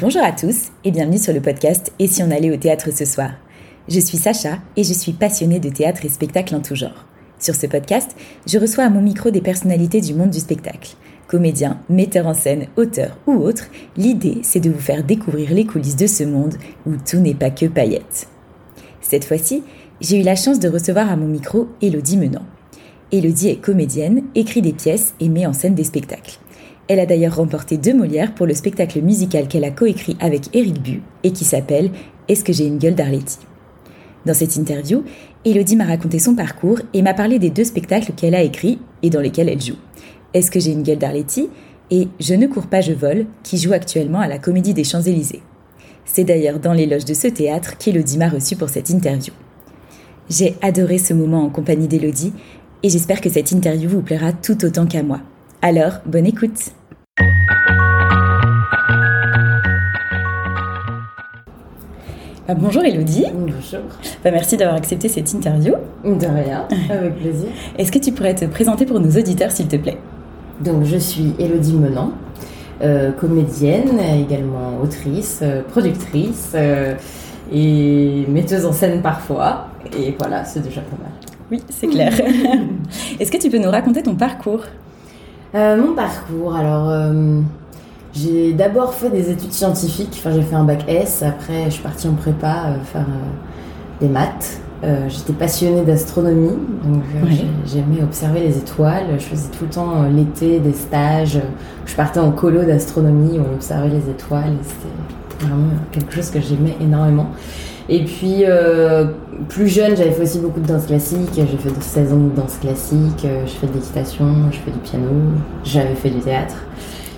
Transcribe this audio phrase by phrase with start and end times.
[0.00, 3.04] Bonjour à tous et bienvenue sur le podcast Et si on allait au théâtre ce
[3.04, 3.32] soir
[3.86, 7.04] Je suis Sacha et je suis passionnée de théâtre et spectacle en tout genre.
[7.38, 8.16] Sur ce podcast,
[8.46, 10.94] je reçois à mon micro des personnalités du monde du spectacle.
[11.28, 13.66] Comédiens, metteurs en scène, auteurs ou autres,
[13.98, 16.54] l'idée c'est de vous faire découvrir les coulisses de ce monde
[16.86, 18.26] où tout n'est pas que paillettes.
[19.02, 19.64] Cette fois-ci,
[20.00, 22.46] j'ai eu la chance de recevoir à mon micro Elodie Menant.
[23.12, 26.38] Elodie est comédienne, écrit des pièces et met en scène des spectacles.
[26.90, 30.82] Elle a d'ailleurs remporté deux Molières pour le spectacle musical qu'elle a coécrit avec Éric
[30.82, 31.92] Bu et qui s'appelle
[32.26, 33.38] Est-ce que j'ai une gueule d'Arletty?
[34.26, 35.04] Dans cette interview,
[35.44, 39.10] Elodie m'a raconté son parcours et m'a parlé des deux spectacles qu'elle a écrits et
[39.10, 39.76] dans lesquels elle joue.
[40.34, 41.48] Est-ce que j'ai une gueule d'Arletty?
[41.92, 45.42] Et Je ne cours pas, je vole, qui joue actuellement à la Comédie des Champs-Élysées.
[46.04, 49.32] C'est d'ailleurs dans l'éloge de ce théâtre qu'Elodie m'a reçu pour cette interview.
[50.28, 52.32] J'ai adoré ce moment en compagnie d'Elodie
[52.82, 55.20] et j'espère que cette interview vous plaira tout autant qu'à moi.
[55.62, 56.72] Alors, bonne écoute
[62.54, 63.26] bah, bonjour Elodie.
[63.32, 63.80] Bonjour.
[64.24, 65.74] Bah, merci d'avoir accepté cette interview.
[66.04, 67.48] De rien, avec plaisir.
[67.78, 69.98] Est-ce que tu pourrais te présenter pour nos auditeurs s'il te plaît?
[70.60, 72.12] Donc je suis Elodie Menant,
[72.82, 76.94] euh, comédienne, également autrice, euh, productrice euh,
[77.52, 79.68] et metteuse en scène parfois.
[79.96, 81.12] Et voilà, c'est déjà pas mal.
[81.52, 82.12] Oui, c'est clair.
[83.20, 84.64] Est-ce que tu peux nous raconter ton parcours?
[85.52, 87.12] Mon parcours, alors
[88.12, 91.82] j'ai d'abord fait des études scientifiques, enfin j'ai fait un bac S, après je suis
[91.82, 94.60] partie en prépa euh, faire euh, des maths.
[94.82, 97.02] Euh, j'étais passionnée d'astronomie, donc
[97.66, 99.08] j'aimais observer les étoiles.
[99.18, 101.38] Je faisais tout le temps l'été des stages.
[101.84, 104.54] Je partais en colo d'astronomie où on observait les étoiles.
[104.62, 107.26] C'était vraiment quelque chose que j'aimais énormément.
[107.90, 108.44] Et puis,
[109.50, 111.28] plus jeune, j'avais fait aussi beaucoup de danse classique.
[111.34, 113.26] J'ai fait 16 ans de danse classique.
[113.44, 115.10] je fais de l'équitation, je fais du piano.
[115.62, 116.56] J'avais fait du théâtre.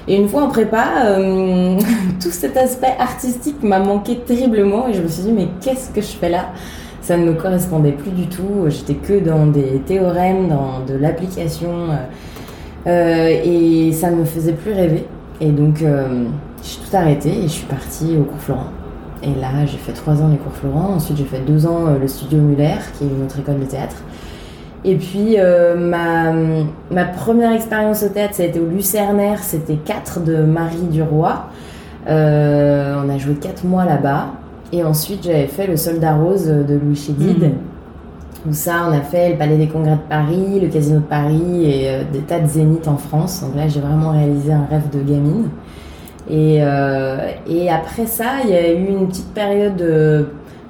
[0.08, 1.78] Et une fois en prépa, euh,
[2.20, 6.00] tout cet aspect artistique m'a manqué terriblement et je me suis dit mais qu'est-ce que
[6.00, 6.46] je fais là?
[7.00, 8.66] Ça ne me correspondait plus du tout.
[8.68, 11.70] J'étais que dans des théorèmes, dans de l'application
[12.86, 15.06] euh, et ça ne me faisait plus rêver.
[15.40, 16.24] Et donc euh,
[16.62, 18.70] j'ai tout arrêté et je suis partie au cours Florent.
[19.22, 20.94] Et là j'ai fait trois ans les cours Florent.
[20.96, 23.96] Ensuite j'ai fait deux ans le studio Muller qui est une autre école de théâtre.
[24.84, 26.32] Et puis, euh, ma,
[26.90, 31.44] ma, première expérience au théâtre, ça a été au Lucernaire, c'était 4 de Marie Duroy.
[32.08, 34.26] Euh, on a joué 4 mois là-bas.
[34.72, 37.42] Et ensuite, j'avais fait Le Soldat Rose de Louis Chédid.
[37.42, 37.52] Mhm.
[38.48, 41.62] Où ça, on a fait le Palais des Congrès de Paris, le Casino de Paris
[41.64, 43.40] et euh, des tas de zéniths en France.
[43.40, 45.48] Donc là, j'ai vraiment réalisé un rêve de gamine.
[46.28, 46.60] Et,
[47.48, 49.82] et après ça, il y a eu une petite période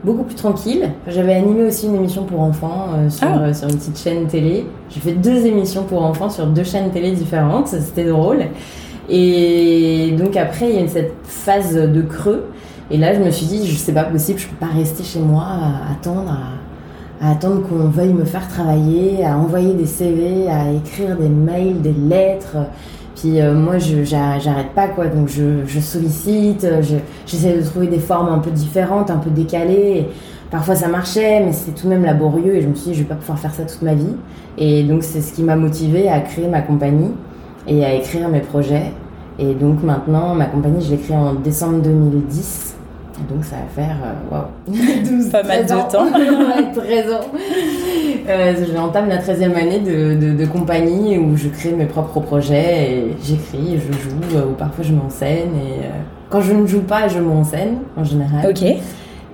[0.05, 0.91] beaucoup plus tranquille.
[1.07, 3.39] J'avais animé aussi une émission pour enfants euh, sur, ah.
[3.41, 4.67] euh, sur, une petite chaîne télé.
[4.91, 8.47] J'ai fait deux émissions pour enfants sur deux chaînes télé différentes, c'était drôle.
[9.09, 12.47] Et donc après, il y a eu cette phase de creux.
[12.91, 15.21] Et là, je me suis dit, je sais pas possible, je peux pas rester chez
[15.21, 16.37] moi à attendre,
[17.21, 21.81] à, attendre qu'on veuille me faire travailler, à envoyer des CV, à écrire des mails,
[21.81, 22.57] des lettres.
[23.23, 26.67] Puis euh, moi, j'arrête pas quoi, donc je, sollicite,
[27.25, 30.09] j'essaie de trouver des formes un peu différentes, un peu décalées.
[30.51, 33.03] parfois ça marchait, mais c'était tout de même laborieux et je me suis dit, je
[33.05, 34.17] vais pas pouvoir faire ça toute ma vie.
[34.59, 37.13] Et donc c'est ce qui m'a motivée à créer ma compagnie
[37.69, 38.93] et à écrire mes projets.
[39.39, 42.75] Et donc maintenant, ma compagnie, je l'ai créée en décembre 2010.
[43.29, 44.73] Donc ça va faire euh,
[45.33, 46.07] pas mal de temps.
[46.83, 47.27] 13 ans.
[48.29, 53.17] Euh, J'entame la 13e année de, de, compagnie où je crée mes propres projets et
[53.23, 55.55] j'écris, je joue euh, ou parfois je m'enseigne.
[55.57, 55.91] Et euh,
[56.31, 58.49] quand je ne joue pas, je m'enseigne en général.
[58.49, 58.63] Ok.
[58.63, 58.77] Et,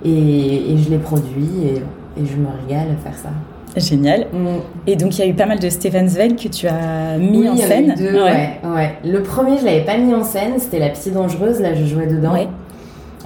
[0.05, 3.29] et je les produis et, et, je me régale à faire ça.
[3.77, 4.27] Génial.
[4.33, 4.47] Mm.
[4.87, 7.47] Et donc il y a eu pas mal de Stephen Zweig que tu as mis
[7.47, 7.93] en scène.
[7.97, 8.59] Deux, ouais.
[8.63, 8.93] ouais.
[9.05, 12.07] Le premier, je l'avais pas mis en scène, c'était La Psy dangereuse, là je jouais
[12.07, 12.33] dedans.
[12.33, 12.47] Ouais.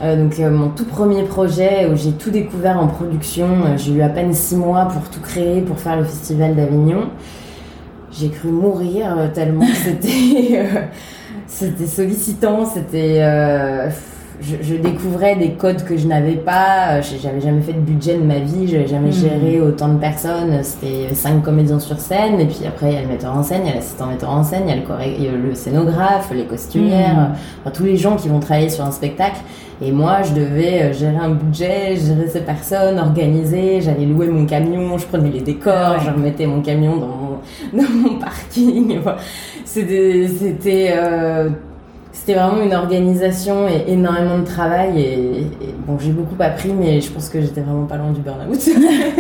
[0.03, 3.93] Euh, donc euh, mon tout premier projet où j'ai tout découvert en production, euh, j'ai
[3.93, 7.09] eu à peine six mois pour tout créer, pour faire le festival d'Avignon.
[8.11, 10.67] J'ai cru mourir tellement c'était
[11.47, 13.21] c'était sollicitant, c'était
[14.43, 17.01] je, découvrais des codes que je n'avais pas.
[17.01, 19.13] J'avais jamais fait de budget de ma vie, j'avais jamais hmm.
[19.13, 20.61] géré autant de personnes.
[20.63, 23.61] C'était cinq comédiens sur scène, et puis après il y a le metteur en scène,
[23.63, 27.31] il y a l'assistant metteur en scène, il y a le, le scénographe, les costumières,
[27.65, 27.71] hmm.
[27.71, 29.39] tous les gens qui vont travailler sur un spectacle.
[29.81, 33.81] Et moi, je devais euh, gérer un budget, gérer ces personnes, organiser.
[33.81, 37.39] J'allais louer mon camion, je prenais les décors, je remettais mon camion dans mon,
[37.73, 38.99] dans mon parking.
[39.65, 40.97] C'était,
[42.25, 45.01] c'était, vraiment une organisation et énormément de travail.
[45.01, 45.47] Et,
[45.85, 48.69] bon, j'ai beaucoup appris, mais je pense que j'étais vraiment pas loin du burn-out.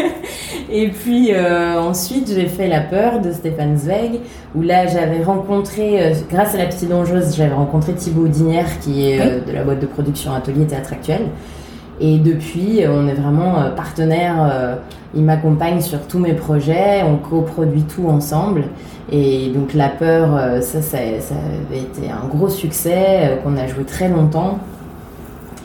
[0.71, 4.21] et puis euh, ensuite, j'ai fait La peur de Stéphane Zweig,
[4.55, 9.09] où là, j'avais rencontré, euh, grâce à La Petite Dangereuse, j'avais rencontré Thibaut Dinière, qui
[9.09, 11.23] est euh, de la boîte de production Atelier Théâtre Actuel.
[11.99, 14.79] Et depuis, on est vraiment partenaires.
[15.15, 18.63] il m'accompagne sur tous mes projets, on coproduit tout ensemble.
[19.11, 23.67] Et donc la peur, euh, ça, ça, avait été un gros succès euh, qu'on a
[23.67, 24.59] joué très longtemps.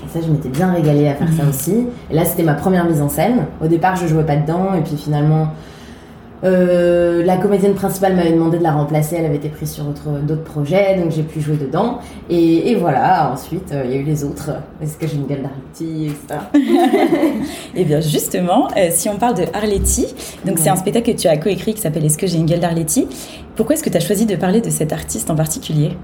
[0.05, 1.49] Et ça, je m'étais bien régalée à faire ça mhm.
[1.49, 1.87] aussi.
[2.11, 3.47] Et là, c'était ma première mise en scène.
[3.63, 4.75] Au départ, je jouais pas dedans.
[4.77, 5.49] Et puis finalement,
[6.45, 10.45] euh, la comédienne principale m'avait demandé de la remplacer, elle avait été prise sur d'autres
[10.45, 11.99] projets, donc j'ai pu jouer dedans.
[12.31, 14.51] Et, voilà, ensuite, euh, il y a eu les autres.
[14.83, 16.59] Est-ce que j'ai une gueule d'Arletty, et
[17.77, 20.07] eh bien justement, euh, si on parle de Arletty,
[20.45, 22.61] donc c'est un spectacle que tu as coécrit qui s'appelle Est-ce que j'ai une gueule
[22.61, 23.09] d'Arletty?
[23.57, 25.97] Pourquoi est-ce que tu as choisi de parler de cet artiste en particulier?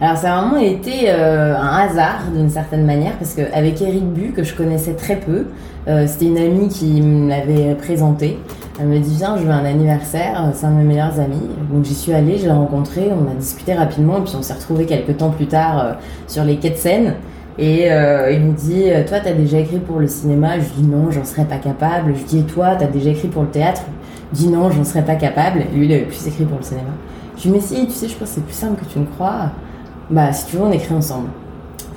[0.00, 4.44] Alors ça a vraiment été un hasard d'une certaine manière parce qu'avec Eric Bu que
[4.44, 5.46] je connaissais très peu,
[6.06, 8.38] c'était une amie qui me l'avait présenté.
[8.80, 11.48] Elle me dit viens, je veux un anniversaire, c'est un de mes meilleurs amis.
[11.72, 14.54] Donc j'y suis allée, je l'ai rencontré, on a discuté rapidement, et puis on s'est
[14.54, 15.92] retrouvés quelques temps plus tard euh,
[16.28, 17.14] sur les quais de Seine.
[17.58, 20.60] Et euh, il me dit toi, t'as déjà écrit pour le cinéma?
[20.60, 22.14] Je dis non, j'en serais pas capable.
[22.14, 23.82] Je dis et toi, t'as déjà écrit pour le théâtre?
[24.32, 25.64] Je dis non, j'en serais pas capable.
[25.74, 26.90] lui, il avait plus écrit pour le cinéma.
[27.36, 29.06] Je dis mais si, tu sais, je pense que c'est plus simple que tu ne
[29.06, 29.50] crois.
[30.08, 31.30] Bah si tu veux, on écrit ensemble.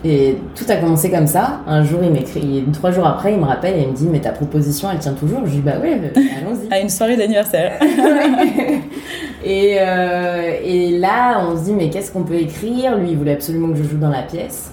[0.04, 1.62] Et tout a commencé comme ça.
[1.68, 4.20] Un jour, il m'écrit, trois jours après, il me rappelle et il me dit Mais
[4.20, 5.42] ta proposition, elle tient toujours?
[5.46, 6.74] Je dis Bah ouais, allons-y.
[6.74, 7.74] à une soirée d'anniversaire.
[9.46, 12.98] et, euh, et là, on se dit Mais qu'est-ce qu'on peut écrire?
[12.98, 14.72] Lui, il voulait absolument que je joue dans la pièce.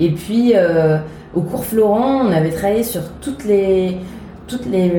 [0.00, 0.98] Et puis, euh,
[1.34, 3.98] au cours Florent, on avait travaillé sur toutes les,
[4.48, 4.92] toutes les,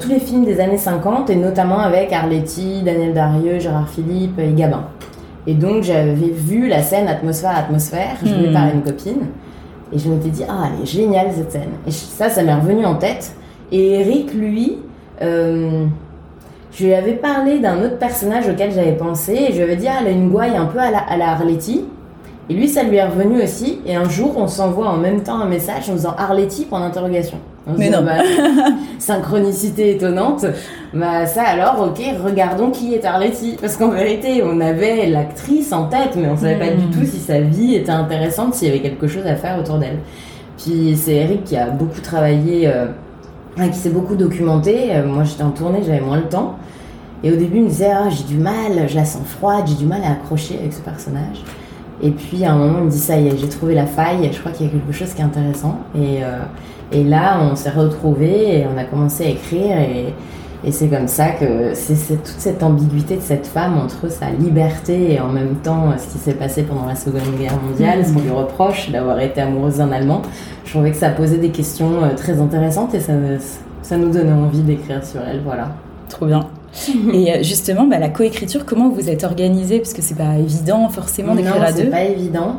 [0.00, 4.52] tous les films des années 50, et notamment avec Arletty, Daniel Darieux, Gérard Philippe et
[4.52, 4.84] Gabin.
[5.48, 8.52] Et donc j'avais vu la scène atmosphère atmosphère jouée hmm.
[8.52, 9.28] par une copine.
[9.90, 11.70] Et je m'étais dit, ah, elle est géniale cette scène.
[11.86, 13.34] Et ça, ça m'est revenu en tête.
[13.72, 14.76] Et Eric, lui,
[15.22, 15.86] euh,
[16.70, 19.32] je lui avais parlé d'un autre personnage auquel j'avais pensé.
[19.32, 21.16] Et je lui avais dit, ah, elle a une gouaille un peu à la, à
[21.16, 21.86] la Arletty.
[22.50, 23.80] Et lui, ça lui est revenu aussi.
[23.86, 27.38] Et un jour, on s'envoie en même temps un message en disant Arletty point d'interrogation.
[27.76, 28.02] Mais non.
[28.02, 28.18] Bah,
[28.98, 30.46] synchronicité étonnante.
[30.94, 33.56] Bah ça alors, ok, regardons qui est Arletty.
[33.60, 36.90] Parce qu'en vérité, on avait l'actrice en tête, mais on savait pas du hmm.
[36.90, 39.98] tout si sa vie était intéressante, s'il y avait quelque chose à faire autour d'elle.
[40.56, 42.86] Puis c'est Eric qui a beaucoup travaillé, euh,
[43.56, 44.94] qui s'est beaucoup documenté.
[44.96, 46.56] Euh, moi j'étais en tournée, j'avais moins le temps.
[47.24, 49.74] Et au début, il me disait, ah, j'ai du mal, je la sens froide, j'ai
[49.74, 51.42] du mal à accrocher avec ce personnage.
[52.00, 54.30] Et puis à un moment, il me dit, ça y est, j'ai trouvé la faille,
[54.32, 55.78] je crois qu'il y a quelque chose qui est intéressant.
[55.96, 56.38] Et, euh,
[56.92, 59.78] et là, on s'est retrouvés et on a commencé à écrire.
[59.78, 60.14] Et,
[60.64, 65.12] et c'est comme ça que c'est toute cette ambiguïté de cette femme entre sa liberté
[65.12, 68.20] et en même temps ce qui s'est passé pendant la Seconde Guerre mondiale, ce qu'on
[68.20, 70.22] lui reproche d'avoir été amoureuse d'un Allemand.
[70.64, 73.12] Je trouvais que ça posait des questions euh, très intéressantes et ça,
[73.82, 75.42] ça nous donnait envie d'écrire sur elle.
[75.44, 75.68] Voilà.
[76.08, 76.48] Trop bien.
[77.12, 79.78] et euh, justement, bah, la coécriture, comment vous êtes organisée?
[79.78, 81.82] Parce que c'est pas évident forcément d'écrire à deux.
[81.82, 82.56] c'est pas évident.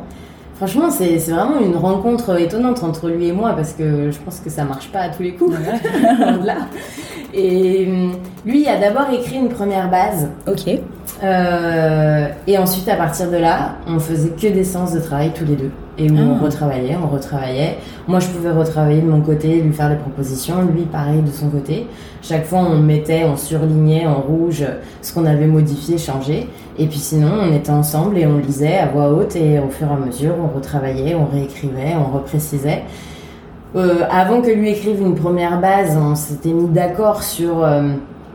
[0.59, 4.49] Franchement, c'est vraiment une rencontre étonnante entre lui et moi parce que je pense que
[4.49, 5.55] ça marche pas à tous les coups.
[7.33, 8.11] Et hum,
[8.45, 10.29] lui, a d'abord écrit une première base.
[10.47, 10.79] Ok.
[11.23, 15.45] Euh, et ensuite, à partir de là, on faisait que des séances de travail tous
[15.45, 15.71] les deux.
[15.97, 16.43] Et où on ah.
[16.43, 17.77] retravaillait, on retravaillait.
[18.07, 20.61] Moi, je pouvais retravailler de mon côté, lui faire des propositions.
[20.61, 21.87] Lui, pareil, de son côté.
[22.21, 24.65] Chaque fois, on mettait, on surlignait en rouge
[25.01, 26.49] ce qu'on avait modifié, changé.
[26.79, 29.35] Et puis sinon, on était ensemble et on lisait à voix haute.
[29.35, 32.83] Et au fur et à mesure, on retravaillait, on réécrivait, on reprécisait.
[33.75, 37.63] Euh, avant que lui écrive une première base, on s'était mis d'accord sur...
[37.63, 37.89] Euh,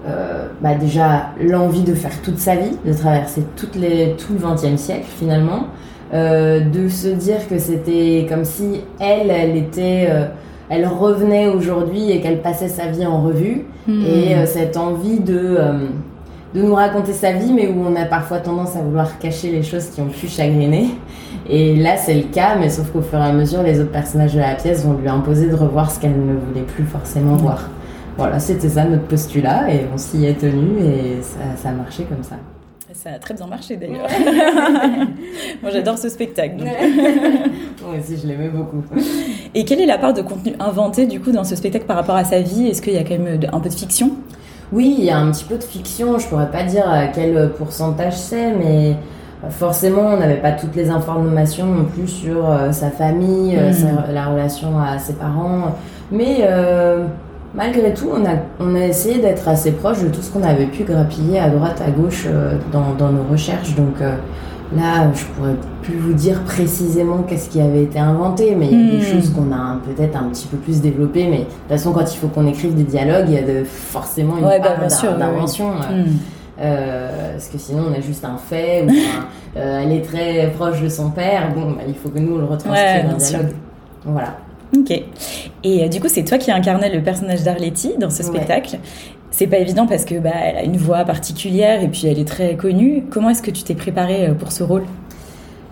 [0.06, 4.38] euh, bah déjà l'envie de faire toute sa vie, de traverser toutes les, tout le
[4.38, 5.68] XXe siècle finalement,
[6.12, 10.10] de se dire que c'était comme si elle, elle était,
[10.68, 14.04] elle revenait aujourd'hui et qu'elle passait sa vie en revue, hmm.
[14.04, 15.56] et cette envie de
[16.54, 19.62] de nous raconter sa vie, mais où on a parfois tendance à vouloir cacher les
[19.62, 20.90] choses qui ont pu chagriner.
[21.48, 24.34] Et là, c'est le cas, mais sauf qu'au fur et à mesure, les autres personnages
[24.34, 27.68] de la pièce vont lui imposer de revoir ce qu'elle ne voulait plus forcément voir.
[28.16, 31.20] Voilà, c'était ça notre postulat et on s'y est tenu et
[31.56, 32.36] ça, a marché comme ça.
[32.92, 34.06] Ça a très bien marché d'ailleurs.
[35.62, 36.54] Moi j'adore ce spectacle.
[36.58, 38.84] Moi aussi je l'aimais beaucoup.
[39.52, 42.14] Et quelle est la part de contenu inventé du coup dans ce spectacle par rapport
[42.14, 42.68] à sa vie?
[42.68, 44.12] Est-ce qu'il y a quand même un peu de fiction?
[44.74, 46.18] Oui, il y a un petit peu de fiction.
[46.18, 48.96] Je pourrais pas dire quel pourcentage c'est, mais
[49.50, 54.12] forcément on n'avait pas toutes les informations non plus sur euh, sa famille, euh, hmm.
[54.12, 55.74] la relation à ses parents.
[56.10, 57.06] Mais euh,
[57.54, 60.66] malgré tout, on a, on a essayé d'être assez proche de tout ce qu'on avait
[60.66, 63.74] pu grappiller à droite, à gauche euh, dans, nos recherches.
[63.74, 64.16] Donc, euh,
[64.76, 68.88] Là, je pourrais plus vous dire précisément qu'est-ce qui avait été inventé, mais il y
[68.88, 69.12] a des Hmm.
[69.20, 71.26] choses qu'on a peut-être un petit peu plus développées.
[71.28, 73.62] Mais de toute façon, quand il faut qu'on écrive des dialogues, il y a de,
[73.64, 75.18] forcément une Ouais, bah, part oui, oui.
[75.18, 75.70] d'invention.
[75.70, 76.06] euh, Hmm.
[76.60, 78.90] euh, parce que sinon, on a juste un fait, ou un,
[79.60, 81.52] euh, elle est très proche de son père.
[81.54, 83.38] Bon, bah, il faut que nous, on le Ouais, retranscrive en sûr.
[83.38, 83.52] dialogue.
[84.04, 84.34] Voilà.
[84.76, 84.90] Ok.
[85.62, 88.28] Et euh, du coup, c'est toi qui incarnais le personnage d'Arletty dans ce Ouais.
[88.28, 88.78] spectacle.
[89.36, 92.24] C'est pas évident parce que bah, elle a une voix particulière et puis elle est
[92.24, 93.02] très connue.
[93.10, 94.84] Comment est-ce que tu t'es préparée euh, pour ce rôle?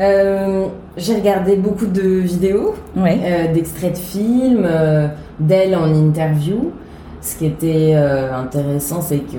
[0.01, 0.67] Euh,
[0.97, 2.75] J'ai regardé beaucoup de vidéos.
[2.97, 3.21] Ouais.
[3.23, 5.07] euh, d'extraits de films, euh,
[5.39, 6.73] d'elle en interview.
[7.21, 9.37] Ce qui était intéressant, c'est que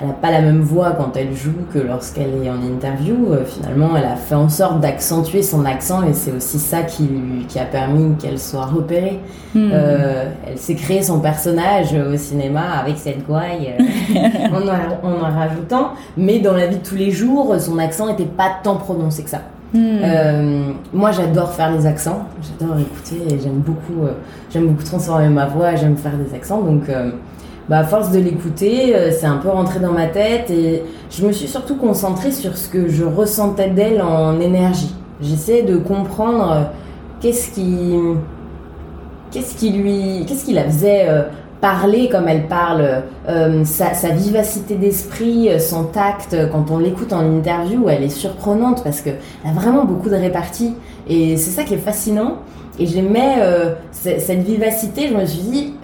[0.00, 3.32] elle n'a pas la même voix quand elle joue que lorsqu'elle est en interview.
[3.32, 7.04] Euh, finalement, elle a fait en sorte d'accentuer son accent et c'est aussi ça qui,
[7.04, 9.20] lui, qui a permis qu'elle soit repérée.
[9.54, 9.70] Hmm.
[9.72, 15.38] Euh, elle s'est créé son personnage au cinéma avec cette gouaille euh, en, en en
[15.38, 19.22] rajoutant, mais dans la vie de tous les jours, son accent n'était pas tant prononcé
[19.22, 19.40] que ça.
[19.72, 19.98] Hmm.
[20.02, 22.26] Euh, moi, j'adore faire les accents.
[22.42, 24.12] J'adore écouter et j'aime beaucoup, euh,
[24.50, 25.76] j'aime beaucoup transformer ma voix.
[25.76, 26.60] J'aime faire des accents.
[26.60, 27.10] Donc, euh,
[27.70, 31.24] bah, à force de l'écouter, euh, c'est un peu rentré dans ma tête et je
[31.24, 34.92] me suis surtout concentrée sur ce que je ressentais d'elle en énergie.
[35.20, 36.62] J'essayais de comprendre euh,
[37.20, 37.94] qu'est-ce qui,
[39.30, 41.22] qu'est-ce qui lui, qu'est-ce qui la faisait euh,
[41.60, 43.04] parler comme elle parle,
[43.64, 46.34] sa, vivacité d'esprit, son tact.
[46.50, 50.16] Quand on l'écoute en interview, elle est surprenante parce que elle a vraiment beaucoup de
[50.16, 50.74] répartie
[51.06, 52.38] et c'est ça qui est fascinant.
[52.78, 53.36] Et j'aimais
[53.92, 55.08] cette vivacité.
[55.08, 55.74] Je me suis dit,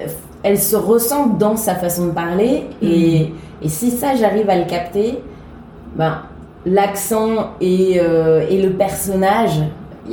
[0.46, 4.64] elle se ressent dans sa façon de parler et, et si ça j'arrive à le
[4.64, 5.18] capter,
[5.96, 6.18] ben
[6.64, 9.60] l'accent et, euh, et le personnage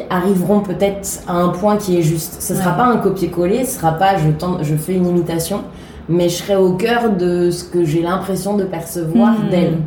[0.10, 2.42] arriveront peut-être à un point qui est juste.
[2.42, 2.78] Ce sera Ouais.
[2.78, 5.62] pas un copier-coller, ce sera pas je, tente, je fais une imitation,
[6.10, 9.50] mais je serai au cœur de ce que j'ai l'impression de percevoir Hmm.
[9.50, 9.78] d'elle.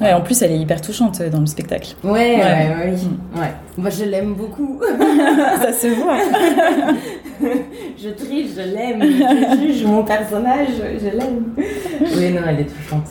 [0.00, 1.94] Ouais, en plus, elle est hyper touchante euh, dans le spectacle.
[2.02, 2.42] Ouais, ouais, Ouais.
[2.42, 3.40] ouais, oui.
[3.40, 3.52] Ouais.
[3.78, 4.80] Moi, je l'aime beaucoup.
[5.62, 6.16] Ça se voit.
[8.02, 9.02] je triche, je l'aime.
[9.02, 11.54] Je juge mon personnage, je l'aime.
[11.56, 13.08] Oui, non, elle est touchante.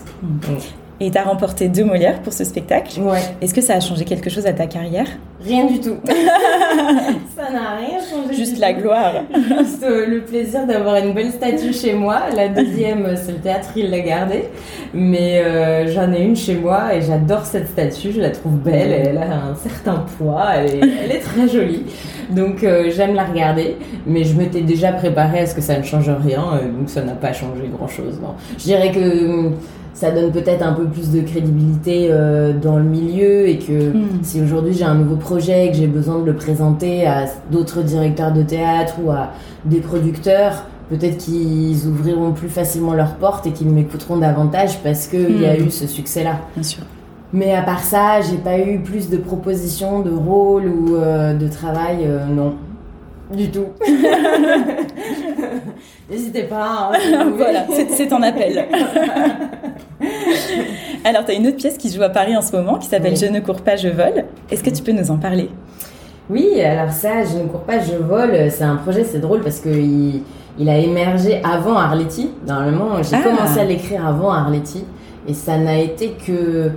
[1.04, 3.02] Et tu as remporté deux Molières pour ce spectacle.
[3.02, 3.20] Ouais.
[3.42, 5.08] Est-ce que ça a changé quelque chose à ta carrière?
[5.44, 5.98] Rien du tout.
[6.08, 8.34] Ça n'a rien changé.
[8.34, 9.16] Juste la gloire.
[9.36, 12.22] Juste euh, le plaisir d'avoir une belle statue chez moi.
[12.34, 14.46] La deuxième, euh, c'est le théâtre, il l'a gardée.
[14.94, 18.14] Mais euh, j'en ai une chez moi et j'adore cette statue.
[18.14, 18.94] Je la trouve belle.
[18.94, 20.46] Elle a un certain poids.
[20.56, 21.84] Elle est, elle est très jolie.
[22.30, 23.76] Donc euh, j'aime la regarder.
[24.08, 26.62] Mais je m'étais déjà préparée à ce que ça ne change rien.
[26.78, 28.22] donc ça n'a pas changé grand-chose.
[28.58, 29.52] Je dirais que
[29.94, 34.08] ça donne peut-être un peu plus de crédibilité euh, dans le milieu et que Mm.
[34.24, 37.82] si aujourd'hui j'ai un nouveau projet et que j'ai besoin de le présenter à d'autres
[37.84, 39.30] directeurs de théâtre ou à
[39.66, 45.40] des producteurs, peut-être qu'ils ouvriront plus facilement leurs portes et qu'ils m'écouteront davantage parce qu'il
[45.42, 45.68] y a Mm.
[45.68, 46.40] eu ce succès-là.
[46.56, 46.84] Bien sûr.
[47.32, 51.48] Mais à part ça, j'ai pas eu plus de propositions de rôle ou euh, de
[51.48, 52.54] travail, euh, non.
[53.36, 53.68] Du tout.
[56.10, 56.92] N'hésitez pas.
[56.94, 58.66] hein, voilà, c'est c'est ton appel.
[61.06, 62.88] Alors, tu as une autre pièce qui se joue à Paris en ce moment qui
[62.88, 63.20] s'appelle Oui.
[63.20, 64.26] Je ne cours pas, je vole.
[64.50, 65.50] Est-ce que tu peux nous en parler?
[66.30, 68.50] Oui, alors ça, je ne cours pas, je vole.
[68.52, 70.22] C'est un projet, c'est drôle parce que il,
[70.58, 72.30] il a émergé avant Arletty.
[72.48, 73.22] Normalement, j'ai Ah.
[73.24, 74.86] commencé à l'écrire avant Arletty
[75.28, 76.70] et ça n'a été que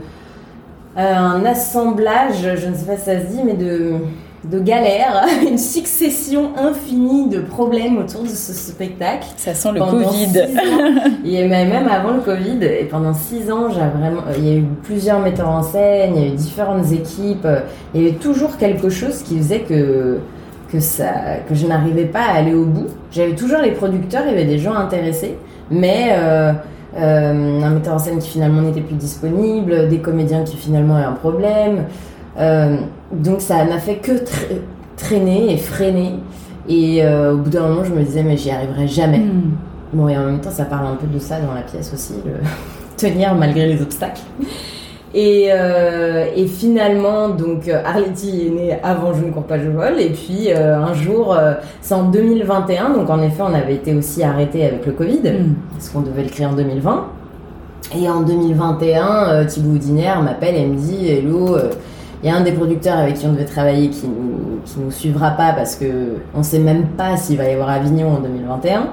[0.99, 3.93] euh, un assemblage, je ne sais pas si ça se dit, mais de
[4.50, 9.26] de galères, une succession infinie de problèmes autour de ce spectacle.
[9.37, 10.41] Ça sent le Pendant Covid.
[10.41, 14.57] ans, et même avant le Covid, et pendant six ans, j'ai vraiment, il y a
[14.57, 17.61] eu plusieurs metteurs en scène, il y a eu différentes équipes, euh,
[17.95, 20.19] il y avait toujours quelque chose qui faisait que
[20.71, 22.88] que ça, que je n'arrivais pas à aller au bout.
[23.12, 25.37] J'avais toujours les producteurs, il y avait des gens intéressés,
[25.71, 26.53] mais euh,
[26.99, 31.05] euh, un metteur en scène qui finalement n'était plus disponible, des comédiens qui finalement avaient
[31.05, 31.85] un problème.
[32.38, 32.76] Euh,
[33.12, 34.61] donc ça n'a fait que tra-
[34.97, 36.14] traîner et freiner.
[36.69, 39.19] Et euh, au bout d'un moment, je me disais, mais j'y arriverai jamais.
[39.19, 39.52] Hmm.
[39.93, 42.14] Bon, et en même temps, ça parle un peu de ça dans la pièce aussi,
[42.25, 42.33] le
[42.97, 44.23] tenir malgré les obstacles.
[45.14, 49.99] Et, euh, et finalement, donc Arletty est née avant Je ne cours pas, je vole.
[50.00, 53.95] Et puis euh, un jour, euh, c'est en 2021, donc en effet, on avait été
[53.95, 55.55] aussi arrêté avec le Covid, Hmm.
[55.73, 57.05] parce qu'on devait le créer en 2020.
[57.97, 61.57] Et en 2021, euh, Thibaut Houdinière m'appelle et me dit Hello,
[62.26, 64.90] il y a un des producteurs avec qui on devait travailler qui nous, qui nous
[64.90, 68.88] suivra pas parce que on sait même pas s'il va y avoir Avignon en 2021.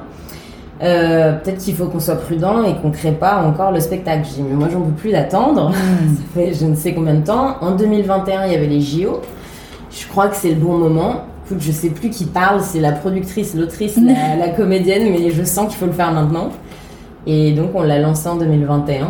[0.83, 4.27] Euh, Peut-être qu'il faut qu'on soit prudent et qu'on crée pas encore le spectacle.
[4.29, 5.71] Je dis mais moi j'en peux plus d'attendre.
[5.71, 5.73] Hmm.
[6.15, 7.55] Ça fait je ne sais combien de temps.
[7.61, 9.21] En 2021, il y avait les JO.
[9.89, 11.21] Je crois que c'est le bon moment.
[11.47, 15.43] Écoute, je sais plus qui parle, c'est la productrice, l'autrice, la, la comédienne, mais je
[15.43, 16.49] sens qu'il faut le faire maintenant.
[17.25, 19.07] Et donc on l'a lancé en 2021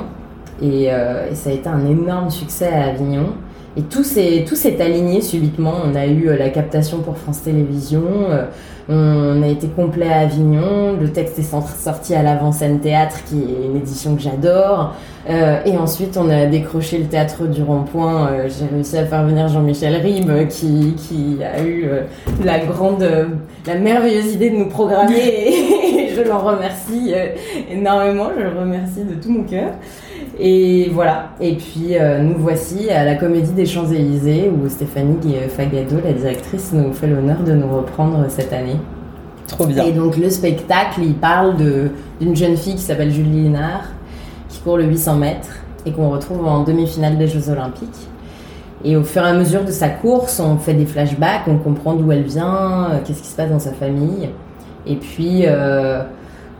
[0.62, 3.34] et, euh, et ça a été un énorme succès à Avignon.
[3.77, 5.74] Et tout s'est tout s'est aligné subitement.
[5.86, 8.30] On a eu la captation pour France Télévisions.
[8.89, 10.98] On a été complet à Avignon.
[11.00, 14.94] Le texte est sorti à l'avant-scène théâtre, qui est une édition que j'adore.
[15.30, 18.27] Euh, et ensuite, on a décroché le théâtre du Rond-Point.
[18.27, 22.01] Euh, j'ai réussi à faire venir Jean-Michel Ribes, qui, qui, a eu euh,
[22.44, 23.08] la grande,
[23.65, 25.15] la merveilleuse idée de nous programmer.
[25.18, 27.13] Et, je l'en remercie
[27.72, 28.30] énormément.
[28.38, 29.72] Je le remercie de tout mon cœur.
[30.40, 31.30] Et voilà.
[31.40, 36.92] Et puis, nous voici à la Comédie des Champs-Élysées, où Stéphanie Fagado, la directrice, nous
[36.92, 38.78] fait l'honneur de nous reprendre cette année.
[39.48, 39.84] Trop bien.
[39.84, 41.56] Et donc, le spectacle, il parle
[42.20, 43.84] d'une jeune fille qui s'appelle Julie Lénard
[44.63, 45.50] pour le 800 mètres
[45.86, 48.08] et qu'on retrouve en demi-finale des Jeux Olympiques.
[48.86, 51.94] Et au fur et à mesure de sa course, on fait des flashbacks, on comprend
[51.94, 54.30] d'où elle vient, euh, qu'est-ce qui se passe dans sa famille.
[54.86, 56.04] Et puis, euh,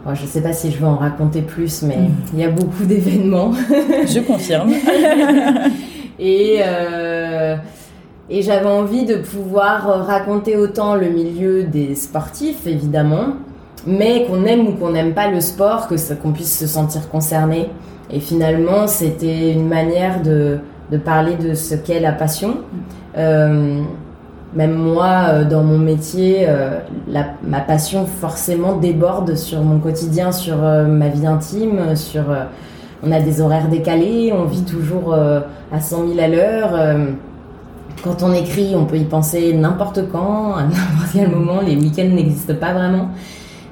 [0.06, 2.12] je ne sais pas si je veux en raconter plus, mais mm.
[2.34, 3.52] il y a beaucoup d'événements.
[3.70, 4.72] je confirme.
[6.20, 7.56] et euh,
[8.30, 13.34] et j'avais envie de pouvoir raconter autant le milieu des sportifs, évidemment,
[13.86, 17.70] mais qu'on aime ou qu'on n'aime pas le sport, que qu'on puisse se sentir concerné.
[18.10, 20.60] Et finalement, c'était une manière de,
[20.92, 22.58] de, parler de ce qu'est la passion.
[23.18, 23.82] Euh,
[24.56, 26.80] même moi, euh, dans mon métier, euh,
[27.44, 32.24] ma passion forcément déborde sur mon quotidien, sur ma vie intime, sur...
[33.04, 36.72] on a des horaires décalés, on vit toujours à 100 000 à l'heure.
[38.04, 41.62] quand on écrit, on peut y penser n'importe quand, à n'importe quel moment.
[41.62, 43.10] Les week-ends n'existent pas vraiment.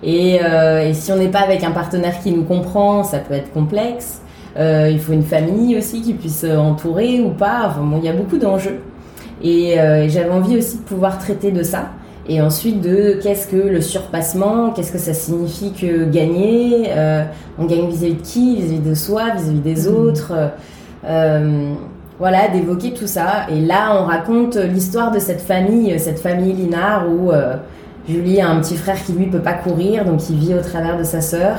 [0.03, 0.39] Et,
[0.93, 4.21] si on n'est pas avec un partenaire qui nous comprend, ça peut être complexe.
[4.57, 7.73] Euh, il faut une famille aussi qui puisse entourer ou pas.
[7.79, 8.81] Bon, il y a beaucoup d'enjeux.
[9.43, 11.89] Et, euh, j'avais envie aussi de pouvoir traiter de ça.
[12.27, 17.23] Et ensuite de qu'est-ce que le surpassement, qu'est-ce que ça signifie que gagner, euh,
[17.57, 19.95] on gagne vis-à-vis de qui, vis-à-vis de soi, vis-à-vis des mmh.
[19.95, 20.33] autres.
[22.19, 23.47] voilà, d'évoquer tout ça.
[23.49, 27.31] Et là, on raconte l'histoire de cette famille, cette famille Linard où
[28.07, 30.97] Julie a un petit frère qui lui peut pas courir, donc il vit au travers
[30.97, 31.57] de sa sœur.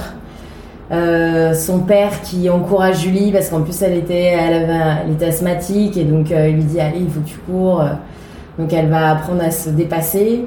[0.90, 5.96] Euh, son père qui encourage Julie parce qu'en plus elle était, elle, avait, était asthmatique
[5.96, 7.82] et donc euh, il lui dit allez il faut que tu cours.
[8.58, 10.44] Donc elle va apprendre à se dépasser.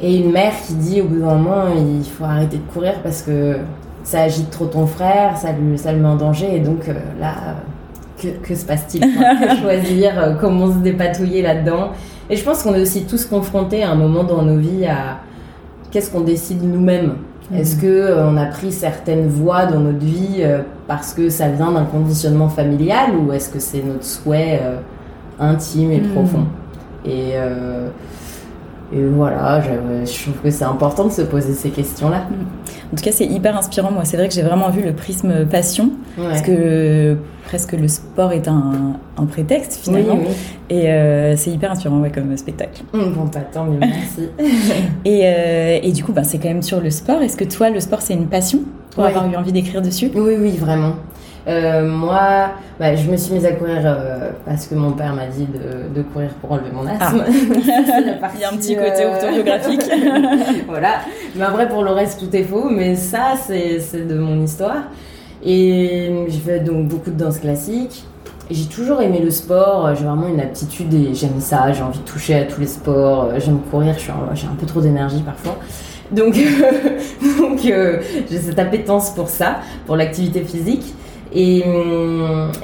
[0.00, 3.22] Et une mère qui dit au bout d'un moment il faut arrêter de courir parce
[3.22, 3.56] que
[4.04, 6.94] ça agite trop ton frère, ça, lui, ça le met en danger et donc euh,
[7.20, 7.34] là
[8.20, 11.90] que, que se passe-t-il Que choisir Comment se dépatouiller là-dedans?
[12.30, 15.20] Et je pense qu'on est aussi tous confrontés à un moment dans nos vies à
[15.90, 17.16] qu'est-ce qu'on décide nous-mêmes?
[17.54, 21.48] Est-ce que euh, on a pris certaines voies dans notre vie euh, parce que ça
[21.48, 24.76] vient d'un conditionnement familial ou est-ce que c'est notre souhait euh,
[25.38, 26.12] intime et hmm.
[26.12, 26.46] profond?
[27.04, 27.34] Et,
[28.94, 32.26] et, voilà, je, trouve que c'est important de se poser ces questions-là.
[32.92, 33.90] En tout cas, c'est hyper inspirant.
[33.90, 38.32] Moi, c'est vrai que j'ai vraiment vu le prisme passion parce que presque le sport
[38.32, 38.96] est un,
[39.30, 40.18] prétexte finalement.
[40.68, 42.82] Et euh, c'est hyper inspirant ouais, comme spectacle.
[42.92, 44.28] Mmh, bon, pas tant, mais merci.
[45.04, 47.22] et, euh, et, du coup, ben, c'est quand même sur le sport.
[47.22, 48.60] Est-ce que toi, le sport, c'est une passion?
[48.94, 50.10] Pour avoir eu envie d'écrire dessus?
[50.14, 50.96] Oui, oui, vraiment.
[51.48, 53.82] Euh, moi, bah, je me suis mise à courir
[54.44, 57.24] parce que mon père m'a dit de, de, courir pour enlever mon asthme.
[57.26, 58.30] Ah.
[58.34, 59.82] Il y a un petit côté orthographique.
[60.68, 61.00] voilà.
[61.34, 62.68] Mais après, pour le reste, tout est faux.
[62.70, 64.84] Mais ça, c'est de mon histoire.
[65.44, 68.04] Et je fais donc beaucoup de danse classique.
[68.50, 72.04] J'ai toujours aimé le sport, j'ai vraiment une aptitude et j'aime ça, j'ai envie de
[72.04, 75.56] toucher à tous les sports, j'aime courir, j'ai un peu trop d'énergie parfois.
[76.10, 76.34] Donc,
[77.38, 78.00] donc euh,
[78.30, 80.94] j'ai cette appétence pour ça, pour l'activité physique.
[81.34, 81.64] Et,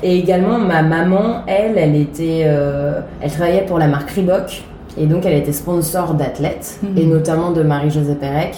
[0.02, 4.62] et, également, ma maman, elle, elle était, euh, elle travaillait pour la marque Reebok.
[4.98, 6.98] Et donc, elle était sponsor d'athlètes, mhm.
[6.98, 8.56] et notamment de Marie-Josée Pérec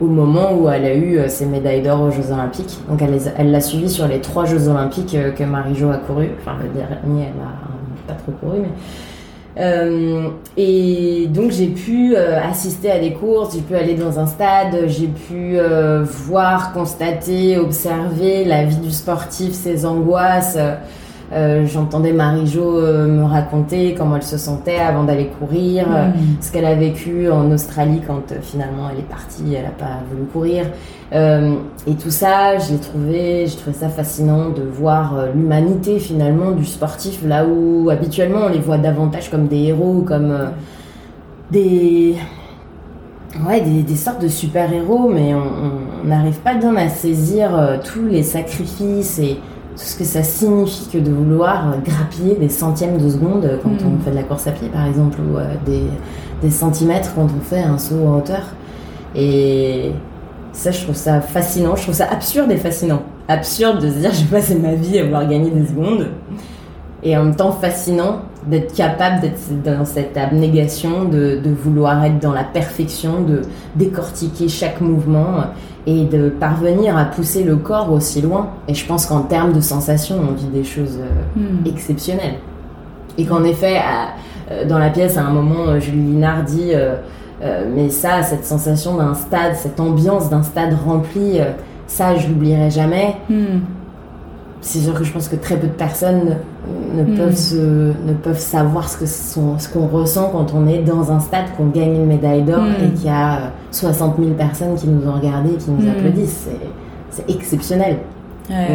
[0.00, 2.78] au moment où elle a eu euh, ses médailles d'or aux Jeux Olympiques.
[2.88, 6.30] Donc elle l'a suivi sur les trois Jeux Olympiques euh, que Marie-Jo a couru.
[6.40, 8.68] Enfin, le dernier, elle a pas trop couru, mais.
[9.58, 14.86] Euh, et donc j'ai pu assister à des courses, j'ai pu aller dans un stade,
[14.86, 15.58] j'ai pu
[16.02, 20.56] voir, constater, observer la vie du sportif, ses angoisses.
[21.32, 26.42] Euh, j'entendais Marie-Jo euh, me raconter comment elle se sentait avant d'aller courir, euh, mm.
[26.42, 30.24] ce qu'elle a vécu en Australie quand finalement elle est partie, elle n'a pas voulu
[30.24, 30.66] courir.
[31.12, 37.22] et tout ça, j'ai trouvé, j'ai trouvé ça fascinant de voir l'humanité finalement du sportif
[37.26, 40.50] là où habituellement on les voit davantage comme des héros, comme
[41.50, 42.16] des
[43.48, 48.22] Ouais, des, des, sortes de super-héros, mais on n'arrive pas bien à saisir tous les
[48.22, 49.38] sacrifices et
[49.76, 53.94] tout ce que ça signifie que de vouloir grappiller des centièmes de seconde quand mm.
[53.98, 55.84] on fait de la course à pied par exemple ou euh, des,
[56.42, 58.42] des, centimètres quand on fait un saut en hauteur.
[59.14, 59.92] Et
[60.52, 63.02] ça, je trouve ça fascinant, je trouve ça absurde et fascinant.
[63.28, 66.08] Absurde de se dire j'ai passé ma vie à vouloir gagner des secondes.
[67.02, 72.18] Et en même temps fascinant d'être capable d'être dans cette abnégation, de, de, vouloir être
[72.18, 73.42] dans la perfection, de
[73.76, 75.44] décortiquer chaque mouvement
[75.86, 78.50] et de parvenir à pousser le corps aussi loin.
[78.68, 81.66] Et je pense qu'en termes de sensations, on vit des choses euh, hmm.
[81.66, 82.36] exceptionnelles.
[83.18, 83.78] Et qu'en effet,
[84.50, 86.72] euh, dans la pièce, à un moment, euh, Julie Linard dit
[87.74, 91.40] Mais ça, cette sensation d'un stade, cette ambiance d'un stade rempli,
[91.86, 93.16] ça, je l'oublierai jamais.
[93.28, 93.58] Hmm
[94.62, 96.36] c'est sûr que je pense que très peu de personnes
[96.94, 97.16] ne, hmm.
[97.16, 97.56] peuvent, se,
[98.06, 98.96] ne peuvent savoir ce
[99.34, 102.62] qu'on ce qu'on ressent quand on est dans un stade, qu'on gagne une médaille d'or
[102.62, 102.84] hmm.
[102.84, 105.90] et qu'il y a 60 000 personnes qui nous ont regardés et qui nous hmm.
[105.90, 106.48] applaudissent.
[107.10, 107.98] C'est exceptionnel.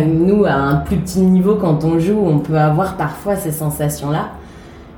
[0.08, 4.30] Nous, à un plus petit niveau, quand on joue, on peut avoir parfois ces sensations-là.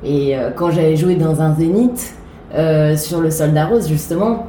[0.03, 2.15] Et euh, quand j'avais joué dans un zénith,
[2.55, 4.47] euh, sur le Soldat Rose, justement,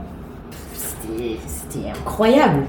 [1.13, 2.63] c'était incroyable.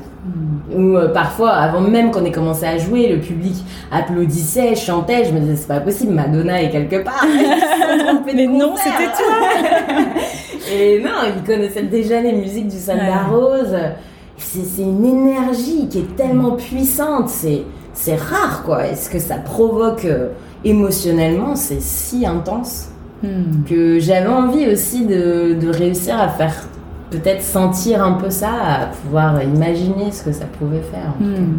[0.75, 3.55] Ou euh, parfois, avant même qu'on ait commencé à jouer, le public
[3.91, 5.25] applaudissait, chantait.
[5.25, 7.25] Je me disais, c'est pas possible, Madonna est quelque part.
[8.25, 10.13] Mais non, c'était toi.
[10.71, 13.75] Et non, ils connaissaient déjà les musiques du Soldat Rose.
[14.37, 17.29] C'est une énergie qui est tellement puissante.
[17.29, 18.87] C'est rare, quoi.
[18.87, 20.29] est ce que ça provoque euh,
[20.63, 22.89] émotionnellement, c'est si intense.
[23.23, 23.63] Hmm.
[23.67, 26.67] Que j'avais envie aussi de, de réussir à faire
[27.11, 31.13] peut-être sentir un peu ça, à pouvoir imaginer ce que ça pouvait faire.
[31.19, 31.57] Hmm.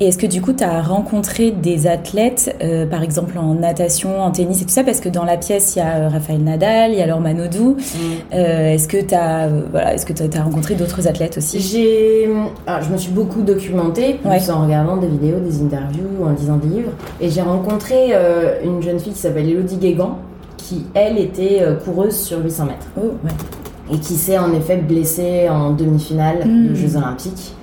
[0.00, 4.20] Et est-ce que du coup, tu as rencontré des athlètes, euh, par exemple en natation,
[4.20, 4.82] en tennis et tout ça?
[4.82, 7.20] Parce que dans la pièce, il y a euh, Raphaël Nadal, il y a Laure
[7.20, 7.76] Manodou.
[7.76, 7.98] Hmm.
[8.34, 11.60] Euh, est-ce que tu as, voilà, est-ce que as rencontré d'autres athlètes aussi?
[11.60, 12.28] J'ai,
[12.66, 16.92] Je me suis beaucoup documentée, en regardant des vidéos, des interviews, en lisant des livres.
[17.20, 18.12] Et j'ai rencontré
[18.64, 20.18] une jeune fille qui s'appelle Elodie Guégan,
[20.56, 22.86] qui, elle, était coureuse sur 800 mètres.
[22.96, 23.61] Oh, ouais
[23.92, 26.74] et qui s'est en effet blessée en demi-finale des hmm.
[26.74, 27.54] Jeux Olympiques.